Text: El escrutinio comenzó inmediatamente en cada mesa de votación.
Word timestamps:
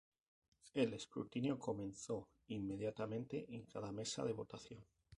El 0.73 0.95
escrutinio 0.95 1.59
comenzó 1.59 2.27
inmediatamente 2.47 3.45
en 3.53 3.65
cada 3.67 3.91
mesa 3.91 4.25
de 4.25 4.33
votación. 4.33 4.83